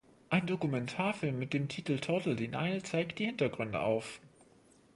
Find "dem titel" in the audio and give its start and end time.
1.53-1.99